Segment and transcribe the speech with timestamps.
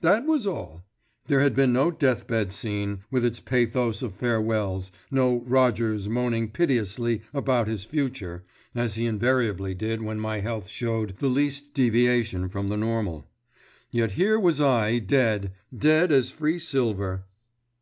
[0.00, 0.86] That was all.
[1.26, 6.48] There had been no death bed scene, with its pathos of farewells, no Rogers moaning
[6.48, 8.42] piteously about his future,
[8.74, 13.28] as he invariably did when my health showed the least deviation from the normal.
[13.90, 17.24] Yet here was I dead—dead as Free Silver.